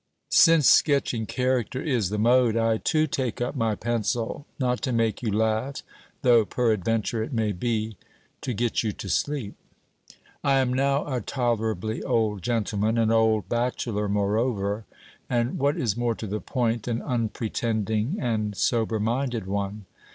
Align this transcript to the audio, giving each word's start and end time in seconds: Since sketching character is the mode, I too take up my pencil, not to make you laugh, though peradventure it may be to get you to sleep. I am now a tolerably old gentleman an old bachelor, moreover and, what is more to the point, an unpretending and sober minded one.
Since 0.31 0.67
sketching 0.67 1.27
character 1.27 1.79
is 1.79 2.09
the 2.09 2.17
mode, 2.17 2.57
I 2.57 2.77
too 2.79 3.05
take 3.05 3.39
up 3.39 3.55
my 3.55 3.75
pencil, 3.75 4.47
not 4.57 4.81
to 4.81 4.91
make 4.91 5.21
you 5.21 5.31
laugh, 5.31 5.83
though 6.23 6.43
peradventure 6.43 7.21
it 7.21 7.31
may 7.31 7.51
be 7.51 7.97
to 8.41 8.51
get 8.51 8.81
you 8.81 8.93
to 8.93 9.07
sleep. 9.09 9.53
I 10.43 10.55
am 10.57 10.73
now 10.73 11.05
a 11.05 11.21
tolerably 11.21 12.01
old 12.01 12.41
gentleman 12.41 12.97
an 12.97 13.11
old 13.11 13.47
bachelor, 13.47 14.09
moreover 14.09 14.85
and, 15.29 15.59
what 15.59 15.77
is 15.77 15.95
more 15.95 16.15
to 16.15 16.25
the 16.25 16.41
point, 16.41 16.87
an 16.87 17.03
unpretending 17.03 18.15
and 18.19 18.57
sober 18.57 18.99
minded 18.99 19.45
one. 19.45 19.85